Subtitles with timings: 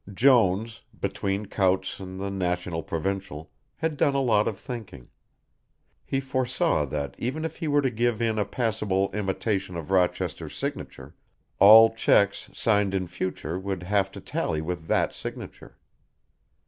[0.11, 5.09] Jones, between Coutts' and the National Provincial, had done a lot of thinking.
[6.03, 10.57] He foresaw that even if he were to give in a passable imitation of Rochester's
[10.57, 11.13] signature,
[11.59, 15.77] all cheques signed in future would have to tally with that signature.